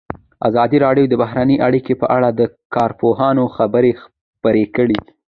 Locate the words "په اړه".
2.01-2.29